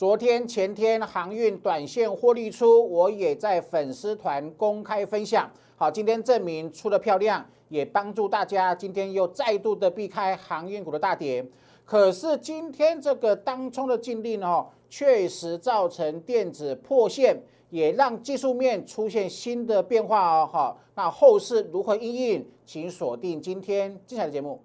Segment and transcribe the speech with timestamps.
[0.00, 5.50] 昨天、前天航运短线获利出，我也在粉丝团公开分享。
[5.76, 11.46] 好，今天证明出的漂亮，也帮助大家今天又再度的避开航运股的大跌。
[11.84, 17.38] 可是今天这个当冲的禁令哦，确实造成电子破线，
[17.68, 20.48] 也让技术面出现新的变化哦。
[20.50, 22.50] 好，那后市如何应应？
[22.64, 24.58] 请锁定今天精彩的节目。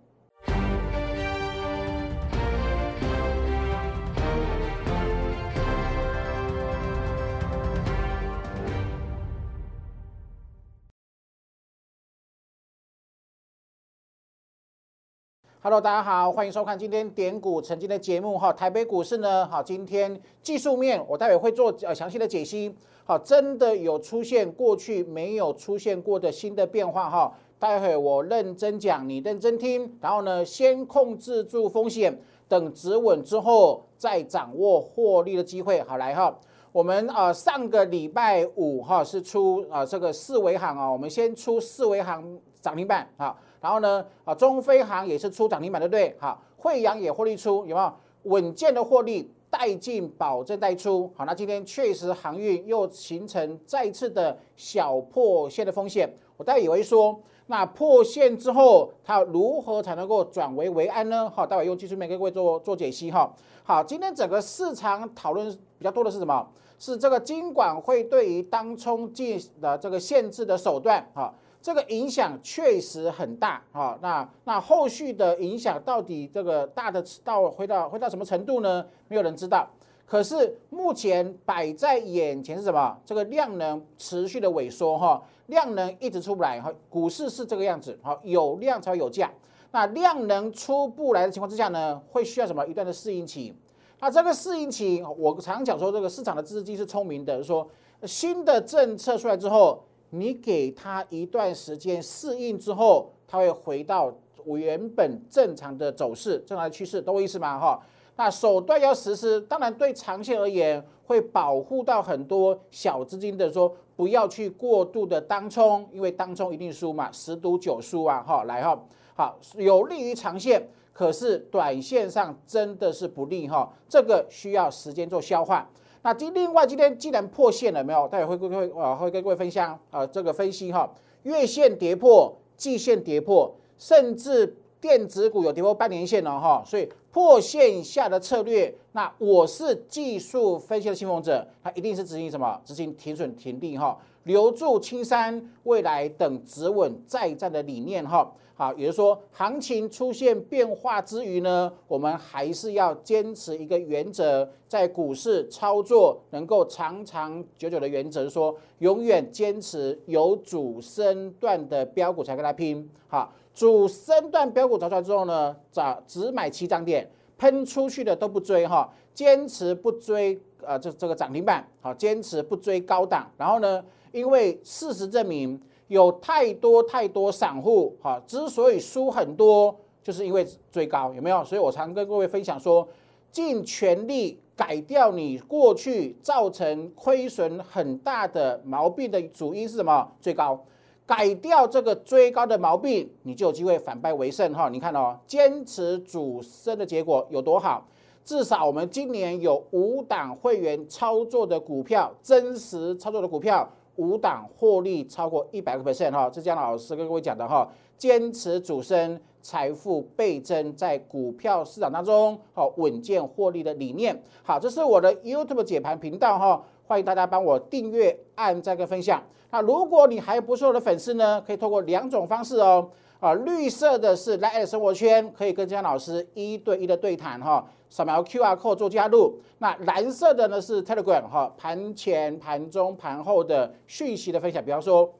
[15.66, 18.54] Hello，大家好，欢迎收看今天点股曾经的节目哈。
[18.54, 22.72] 台北股市呢，好，今天技术面我待会会做呃详细的解析。
[23.04, 27.34] 好，真的有出现过去没有出现过的新的变化哈。
[27.58, 32.16] 待会我认真讲，你认真听，然后呢，先控制住风险，
[32.48, 35.82] 等止稳之后再掌握获利的机会。
[35.82, 36.38] 好，来哈，
[36.72, 43.36] 我们呃上个礼拜五哈是出啊这个四维行啊，我们先出四维行涨停板啊。
[43.66, 46.16] 然后呢，啊，中飞航也是出涨停板，对不对？
[46.20, 47.92] 好，惠阳也获利出，有没有
[48.32, 51.12] 稳健的获利带进，保证带出？
[51.16, 56.08] 好，那今天确实航运又形成再次的小破线的风险。
[56.38, 61.28] 我大家以为说，那破线之后，它如何才能够转危为安呢？
[61.36, 63.34] 好，待会用技术面给各位做做解析哈。
[63.64, 66.48] 好，今天整个市场讨论比较多的是什么？
[66.78, 71.34] 是这个金管会对于当冲进的这个限制的手段哈。
[71.66, 78.86] 这个影响确实很大啊，那那后续的影响到底这个大的到会到会到什么程度呢？
[79.08, 79.68] 没有人知道。
[80.06, 82.96] 可是目前摆在眼前是什么？
[83.04, 89.32] 这个量能持续的萎缩哈，量能一直出不来哈，股市是这个样子，好有量才会有价。
[89.72, 93.52] 那量能出不来的情况之下呢，会需要什么一段的适应期？
[94.00, 97.68] 那这个适应期，我常讲说这个市场的资金是聪明的，说
[98.04, 99.84] 新的政策出来之后。
[100.18, 104.14] 你给他一段时间适应之后，他会回到
[104.46, 107.60] 原本正常的走势、正常的趋势，懂我意思吗？
[107.60, 107.80] 哈，
[108.16, 118.24] 那手段要实施，当然对长线而言会保护到很多小资金的，说不要去过度的当冲，因为当冲一定输嘛，十赌九输啊！
[118.26, 118.80] 哈，来哈，
[119.16, 125.70] 好，有利于长线，可是短线上真的是不利哈，这个需要时间做消化。
[126.06, 128.08] 那今另外今天既然破线了没有？
[128.08, 130.88] 待会会会啊会跟各位分享啊这个分析哈，
[131.24, 142.60] 月线跌破，季线跌破，甚至电子股有跌破半年线了哈，所以破线下的策略，那我是技术分析的信奉者，他一定是执行什么？
[142.66, 148.30] 执行停损停利哈，留住青山未来等止稳再战的理念哈。
[148.54, 162.90] 好，也就是说，行情出现变化之余呢，我们还是要坚持一个原则，在股市操作能够长长久久的原则，说永远坚持有主升段的标股才跟他拼。
[163.08, 173.32] 好，主升段标股找出来之后呢，找只买七涨点，喷出去的都不追哈，坚持不追，呃，这这个涨停板，好，坚持不追高档。
[173.38, 175.60] 然后呢，因为事实证明。
[175.88, 181.46] 有太多太多散户哈，之所以输很多，就是因为追高，有没有？
[181.46, 182.88] 所以我常跟各位分享说，
[183.32, 190.12] 尽全力改掉你过去造成亏损很大的毛病的主因是什么？
[190.20, 190.60] 追高，
[191.06, 194.70] 改掉这个追高的毛病，你就有机会反败为胜哈。
[194.70, 197.86] 你看哦，坚持主升的结果有多好？
[198.24, 203.70] 至少我们今年有五档会员操作的股票，真实操作的股票。
[203.98, 207.66] 五档获利超过一百个 percent 哈，这江老师跟各位讲的哈，
[207.98, 214.22] 坚持主升，财富倍增，在股票市场当中好稳健获利的理念。
[214.44, 219.22] 好，这是我的 YouTube 解盘频道哈，欢迎大家帮我订阅、按赞跟分享。
[219.50, 222.88] 那如果你还不是我的粉丝呢，可以透过两种方式哦。
[223.20, 229.40] 啊，绿色的是来爱生活圈，可以跟江老师一对一的对谈哈，扫描 Q R code 做加入。
[229.58, 234.64] 那蓝色的呢是 Telegram 哈，盘前、盘中、盘后的讯息的分享。
[234.64, 235.12] 比方说，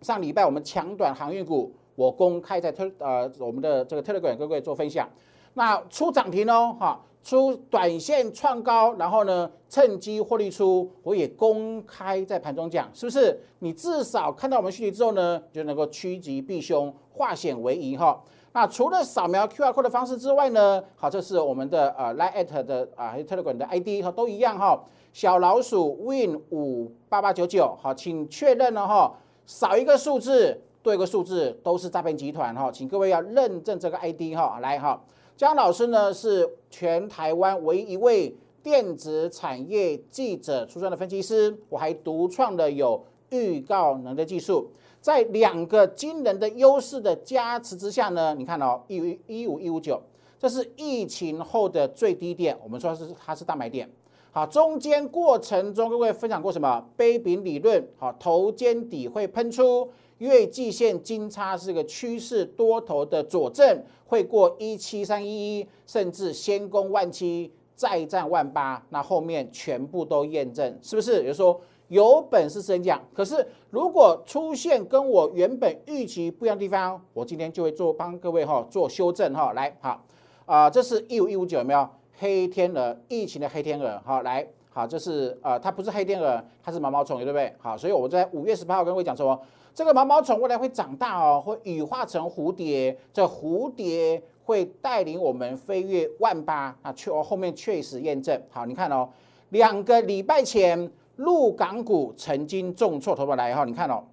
[0.00, 5.06] 上礼拜我们强短航运股，我公开在特呃我们的这个 Telegram 各位做分享。
[5.52, 6.98] 那出涨停哦哈。
[7.26, 13.36] 出短线创高，然后呢，趁机获利出，我也公开在盘中讲，是不是？
[13.58, 18.22] 你至少看到我们讯息之后呢，就能够趋吉避凶，化险为夷哈。
[18.52, 24.80] 那除了扫描 QR code 的方式之外呢，好，这是我们的呃 Line 的啊，还有 Telegram 的 ID 哈，都一样哈。
[25.12, 29.12] 小老鼠 Win 五八八九九，好，请确认了哈，
[29.46, 35.02] 少一个数字多一个数字都是诈骗集团哈，请各位要认证这个 ID 哈，来哈。
[35.36, 44.70] 江老师呢是全台湾唯一一位电子产业记者出身的分析师，我还独创了有预告能的技术。
[45.02, 50.00] 在两个惊人的优势的加持之下呢，你看哦，一五一五一五九，
[50.38, 53.86] 这是疫情后的最低点，我们说是它是大买点。
[54.32, 57.86] 好，中间过程中各位分享过什么杯柄理论？
[57.98, 71.18] 好，头肩底会喷出，月季线金叉是个趋势多头的佐证，会过一七三一一，甚至先攻万七，再战万八，那后面全部都验证，是不是？
[71.18, 71.60] 也就是说。
[71.88, 79.52] 有本事升降，可是如果出现跟我原本预期不一样的地方，我今天就会做帮各位哈做修正哈。
[79.52, 80.04] 来，好
[80.46, 81.88] 啊，这是一五一五九有没有
[82.18, 82.98] 黑天鹅？
[83.06, 87.50] 疫情的黑天鹅，好来，好，这是呃，它不是黑天鹅，它是毛毛虫，对不对？
[87.58, 89.40] 好，所以我在五月十八号跟各位讲说，
[89.74, 98.38] 这个毛毛虫未来会长大哦，会羽化成蝴蝶，这蝴蝶会带领我们飞越万八啊，确后面确实验证。
[98.50, 99.08] 好，你看哦，
[99.48, 100.90] 两个礼拜前。
[101.16, 104.04] 陆港股曾经重挫，头发来哈，你看哦，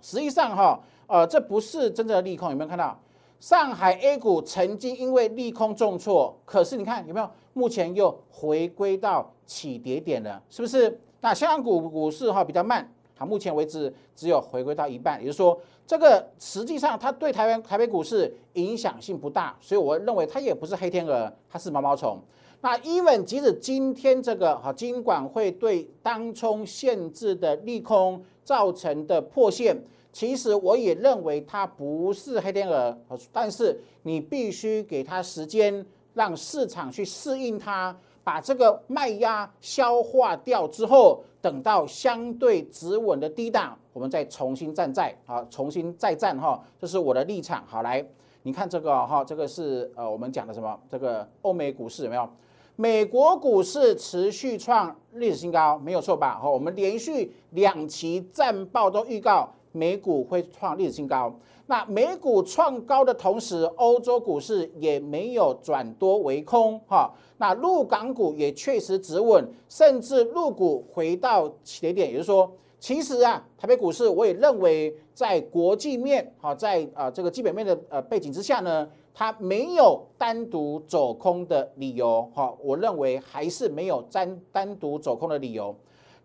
[0.00, 2.96] 实际上哈，呃，这不是真正的利空，有没有看到？
[3.40, 7.28] 上海 A 股曾经因为利空重挫，可是你看有没有？
[7.58, 10.96] 目前又回归到起跌点了，是不是？
[11.20, 22.20] 那香港股股市哈比较慢，好，目前为止只有回归到一半，也就是说，这个实际上它对台湾台北股市影响性不大，所以我认为它也不是黑天鹅，它是毛毛虫。
[22.60, 29.76] 那 even 即使今天这个哈金管会对当冲限制的利空造成的破线，
[30.12, 32.96] 其实我也认为它不是黑天鹅，
[33.32, 35.84] 但是你必须给它时间，
[36.18, 47.62] 让市场去适应它，把这个卖压消化掉之后，等到相对止稳的低档，我们再重新站在啊，重新再战哈，这是我的立场。
[47.68, 48.04] 好，来，
[48.42, 50.76] 你看这个哈，这个是呃我们讲的什么？
[50.90, 52.28] 这个欧美股市有没有？
[52.74, 56.36] 美国股市持续创历史新高，没有错吧？
[56.42, 61.32] 好，我们连续两期战报都预告美股会创历史新高。
[61.66, 67.10] 那美股创高的同时，欧洲股市也没有转多为空，哈。
[67.38, 78.88] 那陆港股也确实止稳，甚至陆股回到起点，也就是说，其实啊，台北股市我也认为在国际面，好，在啊这个基本面的呃背景之下呢。
[79.20, 85.74] 它没有单独走空的理由，哈，我认为还是没有单单独走空的理由。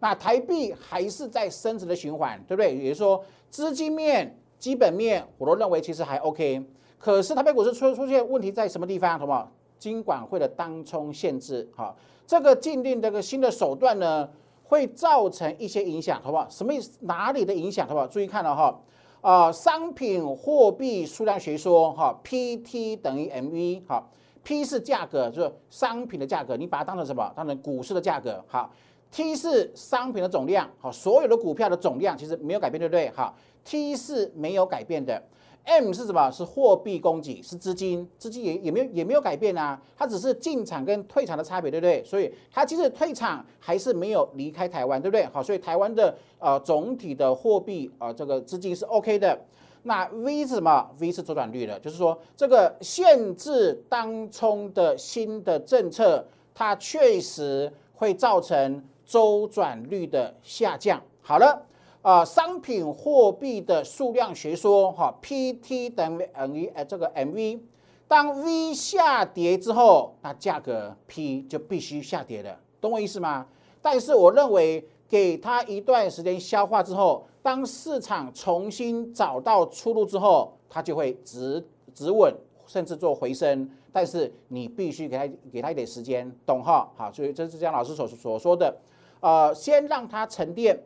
[0.03, 2.75] 那台币还是在升值的循环，对不对？
[2.75, 6.61] 也就是说，资金面、基本面，我都认为其实还 OK。
[6.99, 9.17] 可是台北股市出出现问题在什么地方？
[9.17, 9.49] 好不好？
[9.79, 11.95] 金管会的当冲限制，哈，
[12.27, 14.29] 这个禁令这个新的手段呢，
[14.63, 16.45] 会造成一些影响，好不好？
[16.49, 16.97] 什么意思？
[16.99, 17.87] 哪里的影响？
[17.87, 18.05] 好不好？
[18.05, 18.77] 注意看了哈。
[19.21, 24.11] 啊，商品货币数量学说，哈，PT 等于 MV，好
[24.43, 27.31] ，P 是价格，就是商品的价格，你把它当成什么？
[27.33, 28.69] 当成股市的价格，好
[29.13, 33.09] ，T 是商品的总量，好，所有的股票的总量其实没有改变，对不对？
[33.11, 35.21] 好，T 是没有改变的。
[35.65, 36.29] M 是什么？
[36.29, 42.03] 是货币供给，是资金，资金也也没有也没有改变啊，它只是进场跟退场的差别，对不对？
[42.03, 45.25] 所以它即使退场，还是没有离开台湾，对不对？
[45.27, 49.39] 好，所以台湾的呃总体的货币啊，这个资金是 OK 的。
[49.83, 58.83] 那 V 是什么？V 是周转率的，就是说这个限制当冲的新的政策，它确实会造成
[59.13, 60.99] 周转率的下降。
[61.21, 61.67] 好了。
[62.01, 67.61] 啊，商品货币的数量学说，哈，PT 等于等于呃这个 MV，
[68.09, 73.47] 当 V 下跌之后，那价格 P 就必须下跌了，懂我意思吗？
[73.81, 82.35] 但是我认为，给它一段时间消化之后，当市场重新找到出路之后，它就会止止稳，
[82.67, 83.69] 甚至做回升。
[83.93, 86.91] 但是你必须给它给它一点时间，懂哈？
[86.97, 88.75] 好，所以这是江老师所所说的，
[89.23, 90.77] 呃，先让它沉淀。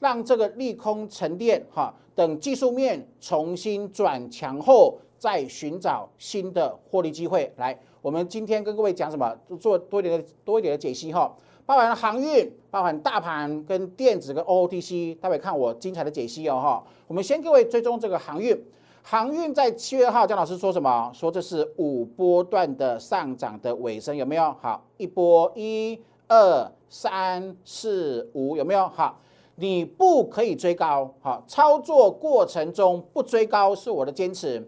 [0.00, 7.50] 让这个利空沉淀，哈，等技术面重新转强后，再寻找新的获利机会。
[7.56, 9.34] 来，我们今天跟各位讲什么？
[9.58, 11.34] 做多一点的多一点的解析，哈，
[11.64, 16.84] 包含航运，包含大盘跟电子跟 OOTC，待会看我精彩的解析哦，哈。
[17.06, 18.62] 我们先各位追踪这个航运，
[19.00, 21.10] 航运在七月号，姜老师说什么？
[21.14, 24.54] 说这是五波段的上涨的尾声，有没有？
[24.60, 25.98] 好，一波一
[26.28, 28.86] 二三四五，有没有？
[28.86, 29.18] 好。
[29.56, 34.60] 你不可以追高，好，操作过程中不追高是我的坚持，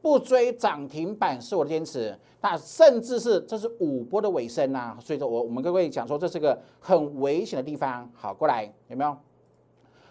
[0.00, 9.16] 不追涨停板是我的坚持，那甚至是这是五波的尾声呐，所以说我我们各位讲说这是个很危险的地方，好，过来有没有？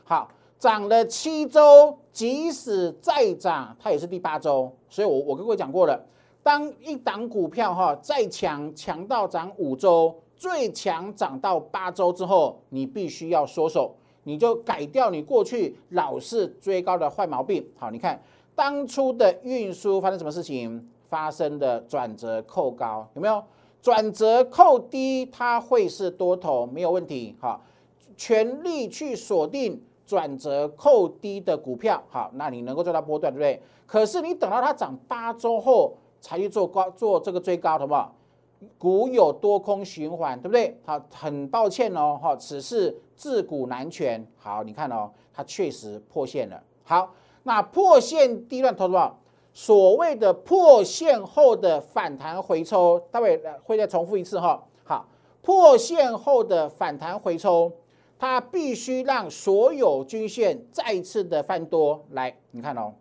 [0.05, 6.01] 好，涨了七周，即使再涨，它也是第八周，所以我我跟各位讲过了，
[6.41, 10.15] 当一档股票哈再强强到涨五周。
[10.41, 13.93] 最强涨到八周之后，你必须要缩手，
[14.23, 17.63] 你就改掉你过去老是追高的坏毛病。
[17.77, 18.19] 好，你看
[18.55, 20.83] 当初的运输发生什么事情？
[21.09, 23.43] 发生的转折扣高有没有？
[23.83, 27.35] 转折扣低，它会是多头，没有问题。
[27.39, 27.61] 好，
[28.17, 32.01] 全力去锁定转折扣低的股票。
[32.09, 33.61] 好，那你能够做到波段，对不对？
[33.85, 38.15] 可是你等到它涨八周后才去做高做这个追高，好不好？
[38.77, 40.79] 股有多空循环，对不对？
[40.85, 44.25] 好，很抱歉哦，哈，此事自古难全。
[44.37, 46.61] 好，你看哦，它确实破线了。
[46.83, 47.13] 好，
[47.43, 49.17] 那破线第一段投多少？
[49.53, 54.63] 所谓的破线后的反弹回抽，待会会再重复一次哈。
[54.83, 55.05] 好，
[55.41, 57.71] 破线后的反弹回抽，
[58.17, 62.05] 它必须让所有均线再一次的翻多。
[62.11, 62.93] 来，你看哦。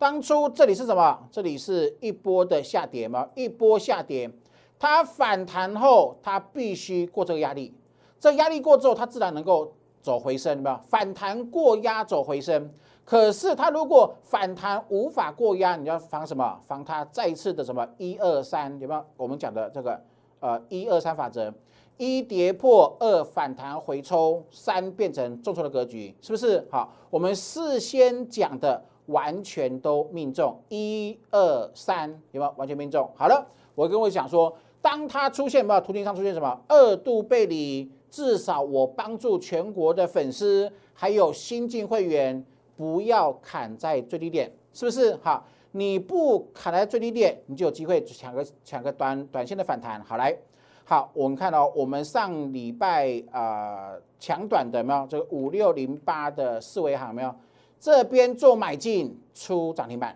[0.00, 1.28] 当初这里是什么？
[1.30, 3.28] 这里是一波的下跌吗？
[3.34, 4.30] 一波下跌，
[4.78, 7.74] 它反弹后，它必须过这个压力。
[8.18, 10.80] 这压力过之后，它自然能够走回升，有没有？
[10.88, 12.70] 反弹过压走回升。
[13.04, 16.58] 可是它如果反弹无法过压，你要防什么？
[16.64, 17.86] 防它再次的什么？
[17.98, 19.04] 一二三，有没有？
[19.18, 20.00] 我们讲的这个
[20.38, 21.52] 呃一二三法则，
[21.98, 26.66] 一跌破，二反弹回抽，三变成重挫的格局，是不是？
[26.70, 28.82] 好，我们事先讲的。
[29.10, 33.08] 完全都命中，一二三，有没有完全命中？
[33.14, 42.44] 好了，我跟我讲说，当它出现没有图形上出现什么二度背离，至少我帮助全国的粉丝还有新进会员
[42.76, 45.14] 不要砍在最低点，是不是？
[45.22, 50.02] 好，你不砍在最低点，你就有机会抢个抢个短短线的反弹。
[50.02, 50.36] 好来，
[50.84, 55.06] 好，我们看到我们上礼拜啊抢短的没有？
[55.06, 57.34] 这个五六零八的四维行没有？
[57.80, 60.14] 这边做买进出涨停板，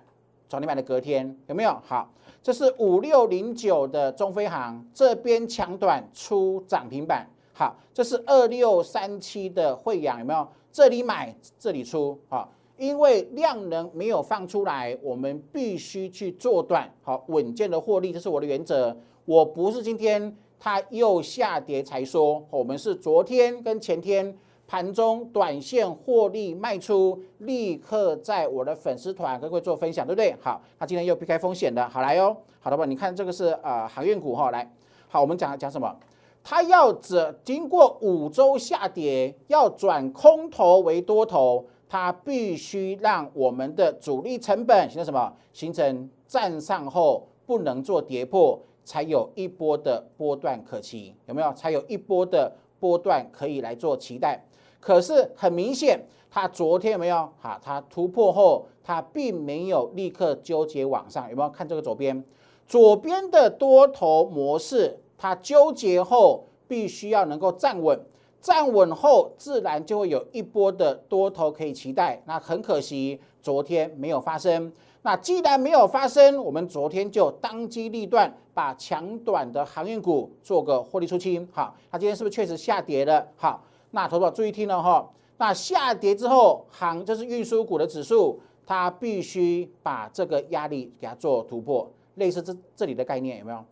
[0.51, 1.75] 涨停板的隔天有没有？
[1.83, 7.27] 好，这是五六零九的中飞航，这边抢短出涨停板。
[7.55, 10.47] 好，这是二六三七的惠阳有没有？
[10.71, 18.95] 这里买这里出，好，因为量能没有放出来，我们必须去做短，好，稳健的获利，这是我的原则。
[19.25, 24.37] 我不是今天它又下跌才说，我们是昨天跟前天。
[24.75, 30.35] 盘中短线获利卖出，立刻在我的粉丝团跟各位做分享，对不对？
[30.43, 32.85] 好，他今天又避开风险的，好来哦，好的吧？
[32.85, 34.69] 你看这个是呃航运股哈，来，
[35.07, 35.95] 好，我们讲讲什么？
[36.43, 45.33] 它要这经过五周下跌，要转空头为多头，它必须让我们的主力成本形成什么？
[45.53, 51.53] 形成站上后不能做跌破，才有一波的波段可期，有没有？
[51.53, 54.45] 才有一波的波段可以来做期待。
[54.85, 55.99] 可是很明显，
[56.31, 57.27] 它昨天有没有？
[57.41, 62.23] 哈，它突破后，它并没有立刻纠结往上，有没有看这个左边？
[62.67, 67.99] 左边的多头模式，它纠结后必须要能够站稳，
[68.43, 72.21] 站稳后自然就会有一波的多头可以期待。
[72.27, 74.71] 那很可惜，昨天没有发生。
[75.01, 81.49] 那既然没有发生，我们昨天就当机立断，把强短的航运股做个获利出清。
[81.51, 83.27] 好，它今天是不是确实下跌了？
[83.37, 83.65] 好。
[83.95, 93.65] 那投资者注意听了哈，那下跌之后，行就是运输股的指数，它必须把这个压力给它做突破，类似这这里的概念有没有？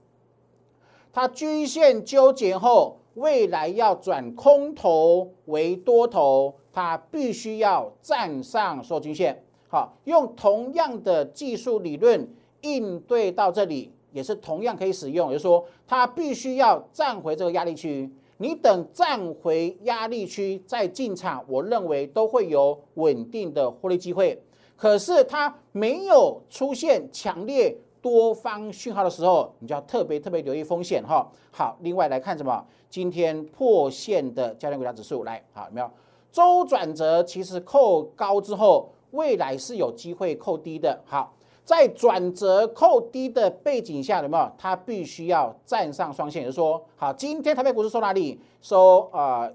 [1.13, 9.43] 它均线纠结后，未来要转空头为多头，它必须要站上收均线。
[9.69, 12.29] 好，用同样的技术理论
[12.61, 18.09] 应对到这里，也是同样可以使用，也就是说，它必须要站回这个压力区。
[18.43, 24.37] 你等站回压力区再进场，我认为都会有稳定的获利机会。
[24.77, 31.25] 可是它没有出现强烈多方讯号的时候，你就要特别特别留意风险哈。
[31.53, 32.67] 好，另外来看什么？
[32.91, 35.89] 今天破线的焦点股价指数，来，好，有没有
[36.33, 37.23] 周转折？
[37.23, 41.01] 其实扣高之后，未来是有机会扣低的。
[41.05, 41.33] 好。
[41.65, 44.53] 在转折扣低的背景下，有没有？
[44.59, 48.41] 它必须要站上双线，就是说，好，今天台北股市收哪里？
[48.61, 49.49] 收啊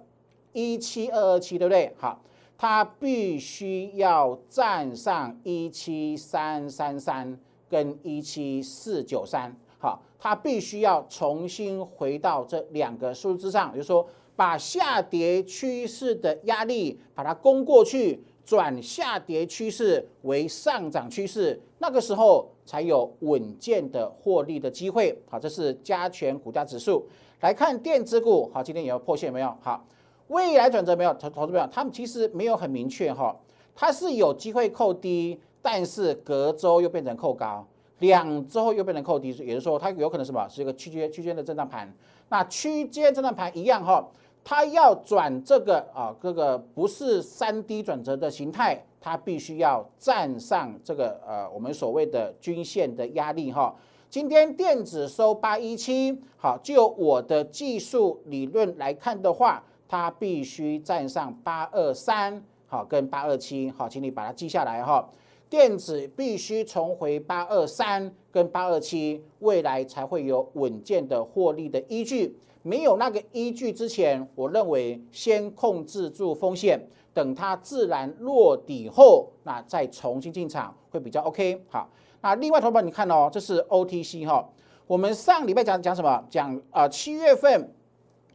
[0.54, 1.94] 一七二二七，对不对？
[1.98, 2.20] 好，
[2.58, 7.38] 它必须要站上一七三三三
[7.70, 18.24] 跟一七四九三，好，它必须要重新回到这两个数字之上，就是说，把下跌趋势的压力把它攻过去。
[18.48, 25.22] 转下跌趋势为上涨趋势，那个时候才有稳健的获利的机会。
[25.30, 27.06] 好，这是加权股价指数。
[27.42, 29.54] 来看电子股，好，今天也要破线没有？
[29.60, 29.86] 好，
[30.30, 31.14] 未来转折没有？
[31.16, 31.68] 投投资没有？
[31.68, 33.36] 他们其实没有很明确哈，
[33.76, 37.68] 它是有机会扣低，但是隔周又变成扣高，
[38.00, 40.48] 两周又变成扣低，也就是说它有可能什么？
[40.48, 41.94] 是一个区间区间的震荡盘。
[42.30, 44.10] 那区间震荡盘一样哈，
[44.50, 53.76] 它要转这个啊，这个不是三 D 转折的形态，它必须要站上这个呃我们所谓的均线的压力哈。
[54.10, 65.06] 今天电子收八一七，好，就我的技术理论来看的话，它必须站上八二三，好，跟八二七，好，请你把它记下来哈。
[65.50, 72.34] 电子必须重回八二三跟八二七，未来才会有稳健的获利的依据。
[72.68, 76.78] 没有那个依据之前，我认为先控制住风险，
[77.14, 81.64] 等它自然落底后，那再重新进场会比较 OK。
[81.70, 84.46] 好，那另外，同学们你看哦，这是 OTC 哈。
[84.86, 86.22] 我们上礼拜讲讲什么？
[86.30, 87.74] 讲啊，七月份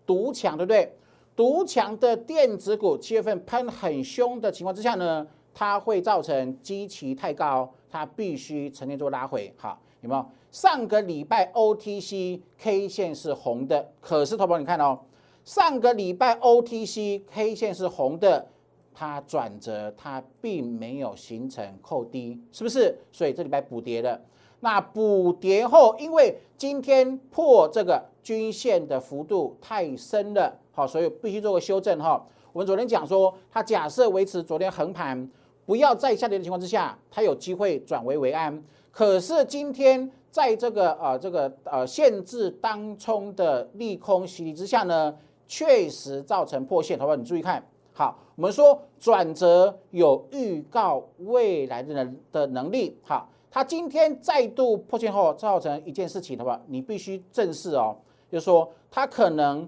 [0.06, 0.96] 独强，对不对？
[1.36, 5.26] 独强的电子股，七月份喷很凶的情况之下呢？
[5.54, 10.25] 它会造成基期太高，它必须呈现做拉回，好，有没有？
[10.50, 14.99] 上个礼拜 OTC K 线是红的，可是，投保你看哦，
[15.44, 18.47] 上个礼拜 OTC K 线是红的，
[18.92, 22.99] 它转折，它并没有形成扣低，是不是？
[23.11, 24.21] 所以这礼拜补跌了。
[24.61, 32.23] 那补跌后，因为今天破这个均线的幅度太深了，好，所以必须做个修正哈。
[32.52, 35.30] 我们昨天讲说，它假设维持昨天横盘。
[35.64, 38.62] 不要在下跌的情况之下，它有机会转危为安。
[38.90, 45.16] 可是今天在这个呃这个呃限制当冲的利空洗礼之下呢，
[45.47, 46.99] 确实造成破线。
[46.99, 47.16] 好不好？
[47.16, 52.99] 你注意看，好，我们说转折有预告未来的能的能力。
[53.02, 56.61] 好，它今天再度破线后，造成一件事情，好不好？
[56.66, 57.97] 你必须正视哦，
[58.31, 59.66] 就是说它可能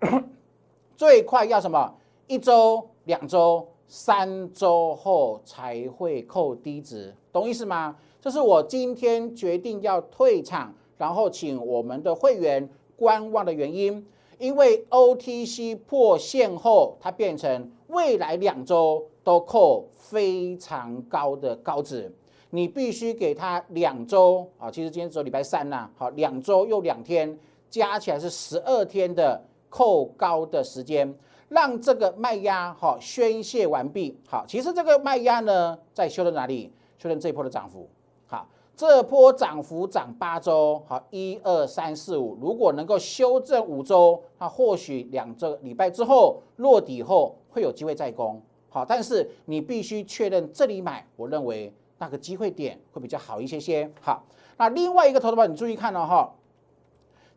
[0.96, 1.94] 最快要什么
[2.26, 3.66] 一周两周。
[3.88, 7.96] 三周后才会扣低值，懂意思吗？
[8.20, 14.04] 这是我今天决定要退场，然后请我们的会员观望的原因。
[14.38, 22.12] 因为 OTC 破线后，它变成未来两周都扣非常高的高值，
[22.50, 24.70] 你必须给它两周啊。
[24.70, 27.38] 其实今天只有礼拜三呐，好，两周又两天，
[27.70, 31.14] 加起来是十二天的扣高的时间。
[31.48, 36.72] 让这个卖压哈宣泄完毕，好，其实这个卖压呢在修正哪里？
[36.98, 37.88] 修正这一波的涨幅，
[38.26, 54.24] 好，这波涨幅涨八周，好，一二三四五，如果能够修正五周，那或许两周礼拜之后落底后会有机会再攻，好，但是你必须确认这里买，我认为那个机会点会比较好一些些，好，
[54.56, 56.34] 那另外一个投资者你注意看了哈，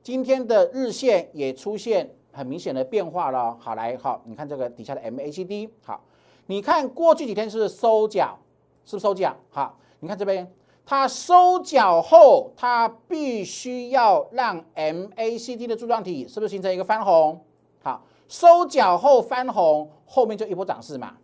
[0.02, 2.10] 今天的日线也出现。
[2.32, 6.02] 很明显的变化了，好来好，你看这个底下的 MACD，好，
[6.46, 8.38] 你看过去几天是收脚，
[8.86, 9.36] 是不是收脚？
[9.50, 10.52] 好，你看这边，
[10.86, 17.44] 它收脚后，它必须要让 MACD 的柱状体是不是形成一个翻红？
[17.82, 21.18] 好，收脚后翻红，后面就一波涨势嘛，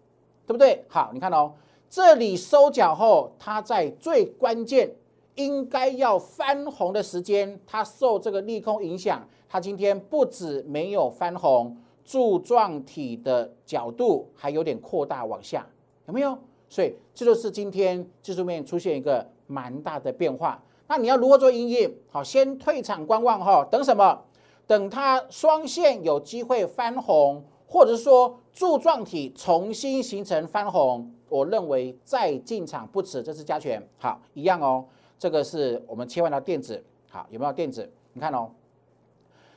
[0.46, 0.84] 对不对？
[0.88, 1.54] 好，你看哦，
[1.90, 4.92] 这里收脚后，它在最关键
[5.36, 9.28] 应该要翻红的时间，它受这个利空影响。
[9.56, 15.66] 它今天不止没有翻红，柱状体的角度还有点扩大往下，
[16.08, 16.38] 有没有？
[16.68, 20.62] 所以这就是今天技术面出现一个蛮大的变化。
[20.90, 21.90] 那你要如何做营业？
[22.10, 24.22] 好，先退场观望哈，等什么？
[24.68, 33.24] 等它双线有机会翻红，或者说柱状体重新形成翻红，我认为再进场不迟。
[33.24, 34.84] 这是加权，好，一样哦。
[35.18, 37.90] 这个是我们切换到电子，好，有没有电子？
[38.12, 38.52] 你看哦。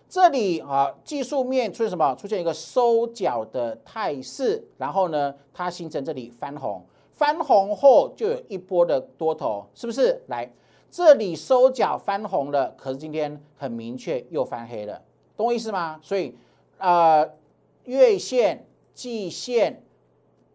[0.09, 2.14] 这里啊，技术面出现什么？
[2.14, 10.23] 出现一个收脚的态势，然后呢，它形成这里翻红，翻红后就有一波的多头，是不是？
[10.29, 10.51] 来，
[10.90, 15.03] 这里收脚翻红了，可是今天很明确又翻黑了，
[15.37, 16.01] 懂我意思吗？
[16.03, 16.35] 所以，
[16.79, 17.31] 呃，
[17.85, 19.83] 月线、季线、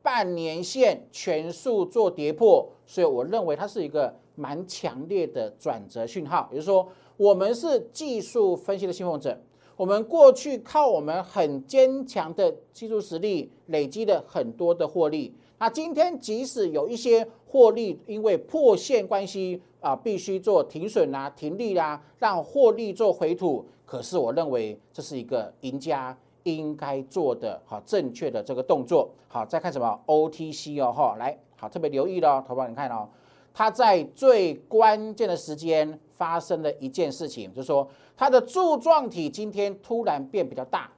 [0.02, 6.90] 半年线全数做跌破，所以我认为它是一个蛮强烈的转折讯号，也就是说。
[7.18, 9.40] 我们是技术分析的信奉者，
[9.76, 15.34] 我们过去靠我们很坚强的技术实力累积了很多的获利。
[15.60, 23.66] 那今天即使有一些获利因为破线关系啊，必须做停损啦、停利啦，让获利做回吐。
[23.86, 29.10] 可是我认为这是一个赢家应该做的好正确的这个动作。
[29.28, 33.08] 好，再看什么 OTC 哦，哈，来好特别留意了，投保你看哦，
[33.54, 36.00] 它在最关键的时间。
[36.16, 37.86] 发生了一件事情，就是说
[38.16, 40.90] 它的柱状体今天突然变比较大，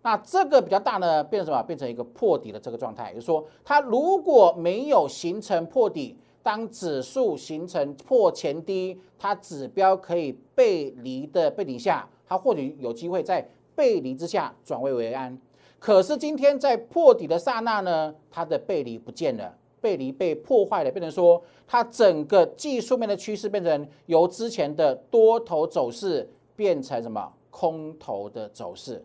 [0.00, 1.62] 那这个比较大呢，变什么？
[1.62, 3.10] 变成一个破底的这个状态。
[3.10, 13.46] 也就是说，它如果没有形成破底，当指数形成破前低，它指标可以背离的背景下，它或许有机会在
[13.76, 15.38] 背离之下转危为安。
[15.78, 29.04] 可是今天在破底的刹那呢，它的背离不见了，背离被破坏了，变成说它整个技术面的趋势变成由之前的多头走势变成什么空头的走势，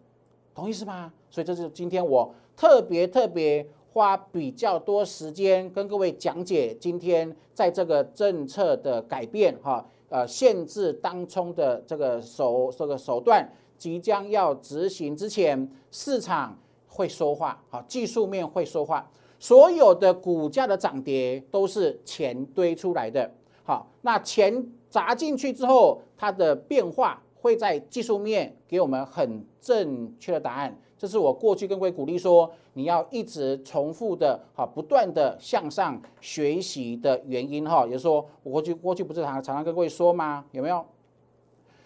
[0.56, 1.12] 懂意思吗？
[1.30, 3.68] 所以这是今天我特别特别。
[3.94, 16.56] 花比较多时间跟各位讲解今天在这个政策的改变哈，呃，限制当冲的这个手这个手段即将要执行之前，市场
[16.88, 23.30] 会说话，好，技术面会说话，所有的股价的涨跌都是钱堆出来的，
[23.63, 30.76] 好，那钱砸进去之后，它的变化会在技术面给我们很正确的答案。
[30.97, 40.43] 这是我过去跟各位鼓励说，你要一直重复的，好，不断的向上学习的原因，哈，也就是说，我过去过去不是常常常跟各位说吗？
[40.52, 40.84] 有没有？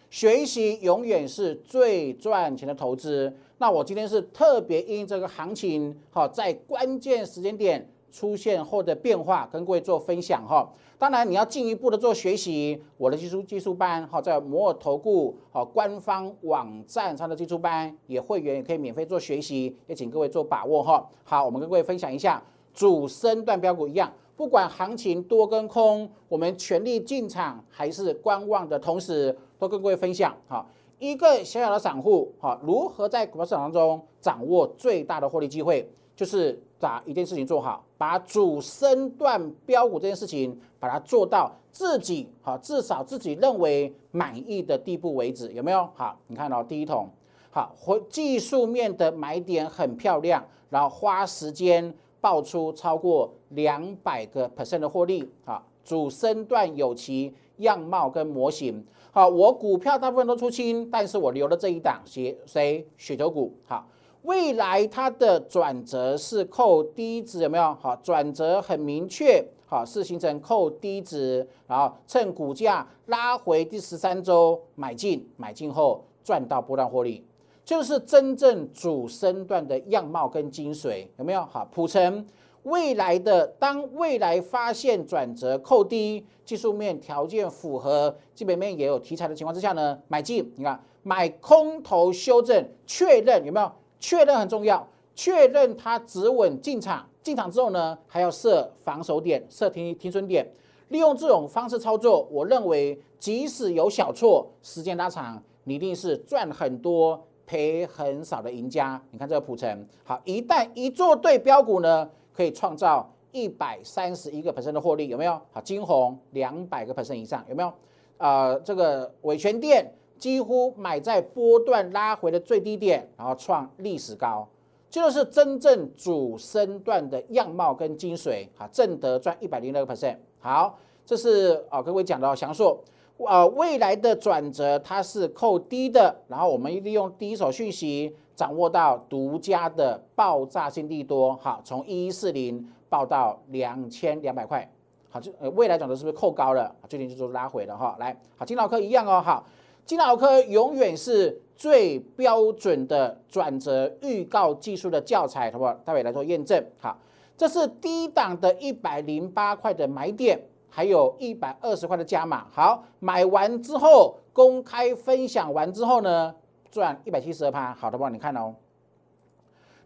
[0.10, 3.34] 学习永远是最赚钱的投资。
[3.62, 7.88] 那我今天是特别因这个行情，哈，在关键时间点。
[8.12, 10.70] 出现后的变化，跟各位做分享哈。
[10.98, 21.08] 当然，你要进一步的做学习，我的技术技术班哈，在摩尔投顾好官方网站上的技术班，也会员也可以免费做学习，也请各位做把握哈。
[21.24, 22.44] 好，我们跟各位分享一下，
[22.74, 30.66] 主升段标股一样，不管行情多跟空，我们全力进场还是观望的同时，都跟各位分享哈。
[31.02, 35.92] 一个小小的散户哈，如何在股票市场当中掌握最大的获利机会？
[36.16, 45.90] 就是把一件事情做好，把主升段标股这件事情，把它做到自己好，至少自己认为满意的地步为止，有没有？
[45.96, 47.10] 好，你看到第一桶，
[47.50, 47.76] 好，
[48.08, 63.86] 技术面的买点很漂亮，然后花时间爆出超过两百个 percent 的获利，好，主升段有其样貌跟模型，好，我股票大部分都出清，但是我留了这一档，谁谁雪球股，好。
[64.24, 67.74] 未来它的转折是扣低值，有没有？
[67.82, 77.26] 好，转折很明确，好，是形成扣低值，然后趁股价拉回第十三周买进，买进后赚到波段获利，
[77.66, 81.42] 就是真正主升段的样貌跟精髓，有没有？
[81.46, 82.24] 好，普成
[82.64, 93.72] 未来的当未来发现转折扣低，技术面条件符合，基本面也有题材的情况之下呢，买进，你看买空头修正确认有没有？
[94.00, 100.48] 确认很重要，确认它止稳进场，进场之后呢，还要设防守点，设停停损点，
[100.90, 109.00] 利用这种方式操作，我认为即使有小错，时间拉长，你一定是赚很多赔很少的赢家。
[109.12, 112.10] 你看这个普成，好，一旦一做对标股呢，
[112.42, 115.40] 可以创造一百三十一个 percent 的获利，有没有？
[115.52, 117.72] 好，金红两百个 percent 以上，有没有？
[118.18, 119.94] 啊，这个伟权店。
[120.18, 124.48] 几乎买在波段拉回的最低点，然后创历史高，
[124.88, 128.48] 就是真正主升段的样貌跟精髓。
[128.56, 130.18] 哈，正德赚一百零六个 percent。
[130.40, 130.78] 好，
[131.08, 132.78] 这是啊各位讲的详述。
[133.18, 141.36] 呃，未来的转折它是扣低的，然后我们利用第一手讯息掌握到独家的爆炸性利多。
[141.36, 144.68] 好，从一一四零爆到两千两百块。
[145.12, 146.76] 好，就呃未来转折是不是扣高了？
[146.90, 147.96] 最近就是拉回了哈。
[148.00, 149.22] 来，好，金老科一样哦。
[149.24, 149.46] 好。
[149.86, 155.72] 金老科永远是最标准的转折预告技术的教材，好不好？
[155.86, 156.66] 待会来做验证。
[156.80, 156.98] 好，
[157.38, 162.48] 这是低档的一百零八块的买点，还有一百二十块的加码。
[162.52, 166.34] 好，买完之后公开分享完之后呢，
[166.72, 167.74] 赚一百七十二趴。
[167.76, 168.10] 好的不？
[168.10, 168.56] 你看哦。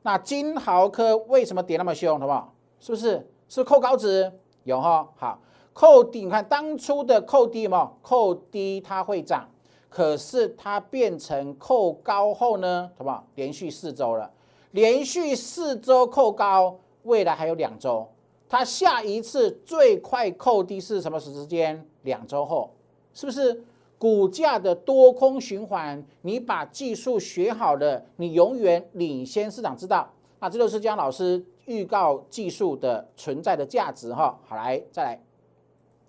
[0.04, 2.54] 那金豪科为什么跌那么凶，好不好？
[2.80, 3.28] 是不是？
[3.50, 4.32] 是扣高值？
[4.64, 5.10] 有哈。
[5.18, 5.40] 好，
[5.74, 9.50] 扣低，你看当初的扣低嘛，扣低它会涨。
[9.90, 13.26] 可是它变成扣高后呢，好不好？
[13.36, 14.30] 连续四周了，
[14.72, 18.06] 连续四周扣高，未来还有两周，
[18.50, 21.88] 它下一次最快扣低是什么时间？
[22.02, 22.74] 两周后，
[23.14, 23.64] 是不是？
[24.06, 30.08] 股价的多空循环，你把技术学好了，你永远领先市场之道。
[30.40, 34.38] 那这就是江老师预告技术的存在的价值哈。
[34.46, 35.20] 好，来再来。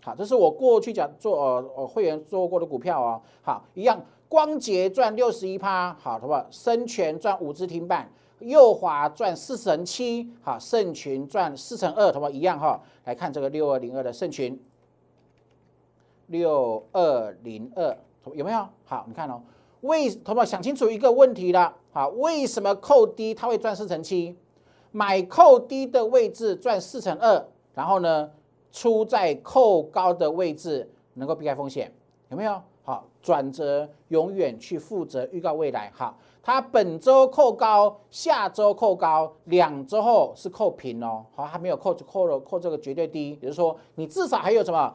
[0.05, 3.23] 好，这是我过去讲做呃呃会员做过的股票哦。
[3.41, 6.47] 好，一样，光捷赚六十一趴，好，好不好？
[6.51, 8.07] 深全赚五只停板，
[8.41, 12.31] 右华赚四成七，好，盛群赚四成二，好不好？
[12.31, 12.79] 一样哈。
[13.05, 14.61] 来看这个六二零二的盛群，
[16.29, 17.97] 六二零二
[18.35, 18.67] 有没有？
[18.85, 19.41] 好，你看哦，
[19.83, 20.45] 为好不好？
[20.45, 24.37] 想清楚一个问题了，好，为什么扣低它会赚四成七？
[24.93, 28.31] 买扣低的位置赚四成二，然后呢？
[28.73, 31.91] 出在扣高的位置，能够避开风险，
[32.29, 32.61] 有没有？
[32.83, 35.91] 好，转折永远去负责预告未来。
[35.95, 41.25] 好，它本周扣高，下周扣高，两周后是扣平哦。
[41.35, 44.95] 好，还没有扣扣了扣这个绝对低，也就是说，你至少还有什么？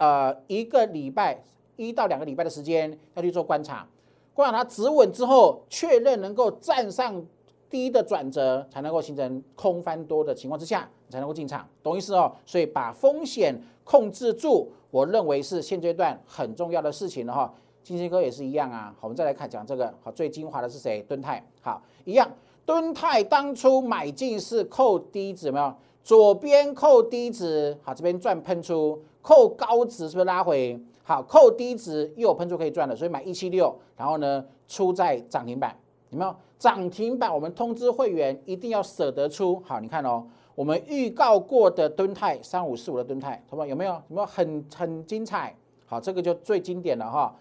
[0.00, 1.38] 呃，一个礼拜
[1.76, 3.86] 一到两个礼拜的时间要去做观察，
[4.32, 7.22] 观察它止稳之后，确认能够站上
[7.68, 12.32] 低的转折，才能够形成空翻多的情况之下，才能够进场，懂意思哦？
[12.46, 14.72] 所以把风险控制住。
[14.90, 18.94] 我认为是现阶段很重要的事情了哈，金星哥也是一样啊。
[18.98, 21.02] 好，我们再来看讲这个，好，最精华的是谁？
[21.02, 22.26] 敦泰，好，一样。
[22.64, 25.74] 敦泰当初买进是扣低值，有没有？
[26.02, 30.80] 左边扣低值，好，这边赚喷出，扣高值是不是拉回？
[31.02, 35.76] 好，扣低值又有喷出可以赚的，所以买一七六，然后呢出在涨停板，
[36.10, 36.34] 有没有？
[36.58, 40.24] 涨停板我们通知会员一定要舍得出，好，你看哦。
[40.56, 43.92] 我们预告过的敦泰三五四五的敦泰，同学有没有？
[43.92, 45.56] 有没有很很精彩？
[45.86, 47.34] 好，这个就最经典了哈。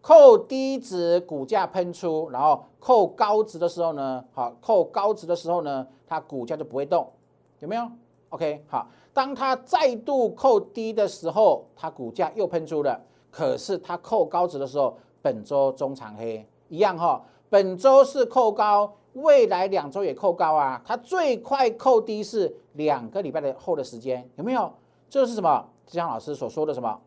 [0.00, 7.08] 扣低值股价喷出，然后扣高值的时候呢，好，扣高值的时候呢，它股价就不会动，
[7.60, 7.88] 有没有
[8.30, 13.00] ？OK，好，当它再度扣低的时候，它股价又喷出了。
[13.30, 18.92] 可是它扣高值的时候，本周中长黑一样哈，本周是扣高。
[19.14, 24.68] 未来两周也扣高啊，它最快扣低是两个礼拜的后的时间，有没有？
[25.08, 25.64] 这是什么？
[25.86, 27.00] 志强老师所说的什么？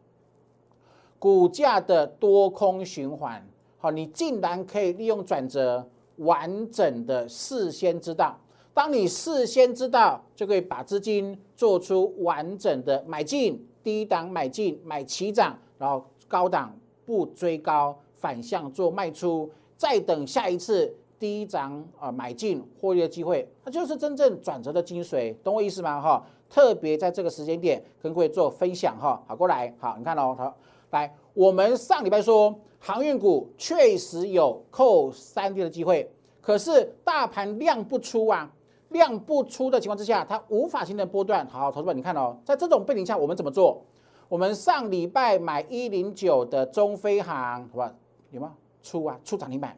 [1.19, 3.45] 股价的多空循环。
[3.77, 5.85] 好，你竟然可以利用转折，
[6.17, 8.37] 完整的事先知道。
[8.77, 20.95] 当你事先知道，就可以把资金做出完整的买进，低档买进买齐涨，然后高档不追高，反向做卖出，再等下一次。
[21.19, 25.99] 低涨啊，买进获利的机会，它就是真正转折的精髓，懂我意思吗？
[25.99, 29.19] 哈，特别在这个时间点跟各位做分享哈。
[29.27, 30.55] 好，过来，好，你看哦，好，
[30.91, 36.07] 来，我们上礼拜说航运股确实有扣三 D 的机会，
[36.39, 38.47] 可是大盘量不出啊，
[38.89, 41.45] 量不出的情况之下，它无法形成波段。
[41.47, 43.83] 好，投资者你看哦，在这种背景下，我们怎么做？
[44.29, 47.93] 我们上礼拜买一零九的中飞航，好吧，
[48.31, 48.53] 有吗？
[48.83, 49.77] 出啊，出涨停板。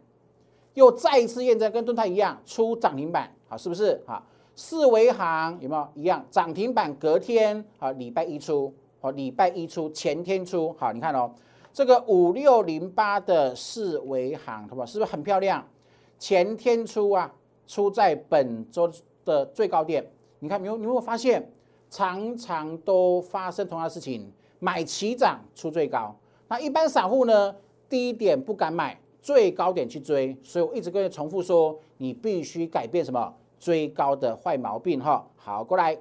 [0.73, 4.01] 又再一次验证，跟盾泰一样出涨停板，好，是不是？
[4.05, 4.23] 好，
[4.55, 6.93] 四维行有没有一样涨停板？
[6.95, 11.31] 隔天好，礼拜一出，好，礼拜一出，前天出，好，你看哦，
[11.73, 14.85] 这个五六零八的四维行，好吧？
[14.85, 15.65] 是不是很漂亮？
[16.17, 17.31] 前天出啊，
[17.69, 18.91] 出在本周
[19.23, 20.03] 的最高点。
[20.39, 21.49] 你看，你有你有没有发现，
[21.89, 24.29] 常常都发生同样的事情？
[24.57, 26.13] 买齐涨出最高，
[26.47, 27.55] 那一般散户呢，
[27.87, 28.99] 低点不敢买。
[29.21, 35.27] 最高点去追，所以我一直跟你重复说，你必须改变什么追高的坏毛病哈。
[35.35, 35.95] 好，过来，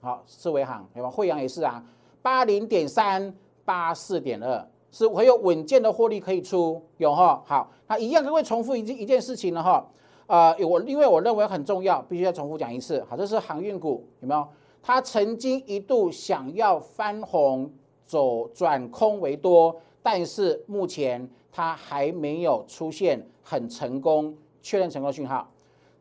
[0.00, 1.10] 好，四维行对吧？
[1.10, 1.84] 惠阳也是啊，
[2.22, 7.42] 八零点三八四点二，是很有稳健的获利可以出，有哈。
[7.44, 9.84] 好，那一样跟会重复一件一件事情了哈。
[10.26, 13.04] 呃，我因为我认为很重要，必须要重复讲一次。
[13.08, 14.46] 好，这是航运股有没有？
[14.82, 17.70] 它曾经一度想要翻红
[18.04, 21.28] 走转空为多，但是目前。
[21.56, 25.48] 它还没有出现很成功、确认成功讯号，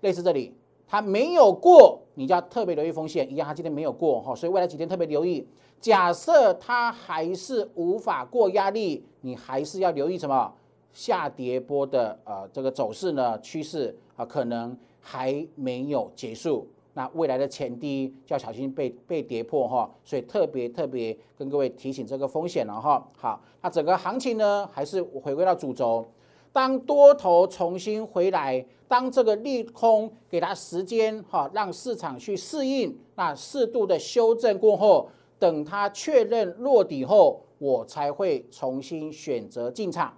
[0.02, 0.52] 类似这里，
[0.88, 3.32] 它没有过，你就要特别留意风险。
[3.32, 5.48] 一样，它今天没有过哈，所以未来几天特别留意。
[5.80, 10.52] 假设它还是无法过压力，你还是要留意什么
[10.94, 13.40] 下跌波的呃这个走势呢？
[13.42, 16.68] 趋势啊，可能还没有结束。
[16.94, 23.04] 那未来的前低就要小心被被跌破哈，所以特别特别跟各位提醒这个风险了哈。
[23.18, 26.06] 好，那整个行情呢，还是回归到主轴。
[26.52, 40.16] 当多头重新回来，当这个利空给它时间哈，让市场去适应，那适度的修正过后，等它确认落底后，我才会重新选择进场，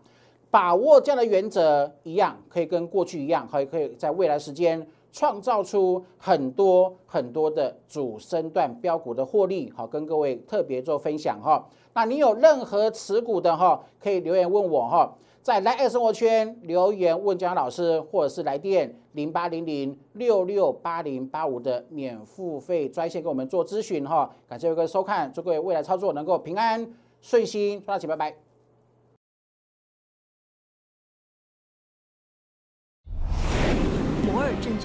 [0.55, 4.87] 把握这样的原则一样，可以跟过去一样，可以可以在未来时间。
[5.11, 11.65] 创造出很多很多的主升段标股的获利，好跟各位特别做分享哈。
[11.93, 24.29] 那你有任何持股的哈，可以留言问我哈，在来爱生活圈留言问江老师，或者是来电零八零零六六八零八五的免付费专线跟我们做咨询哈。
[24.47, 26.85] 感谢各位收看，祝各位未来操作能够平安
[27.21, 28.44] 顺心，赚到钱，拜拜。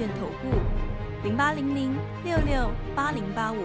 [0.01, 0.57] 券投顾
[1.25, 3.57] 零八零零六六八零八五。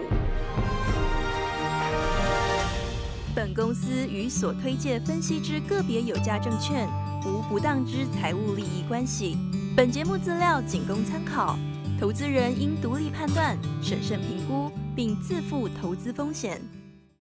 [3.34, 6.86] 本公司与所推介分析之个别有价证券
[7.24, 9.38] 无不当之财务利益关系。
[9.74, 11.58] 本节目资料仅供参考，
[11.98, 16.60] 投资人应独立判断、审慎评估，并自负投资风险。